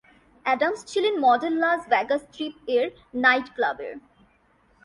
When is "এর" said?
2.67-2.85, 3.81-3.95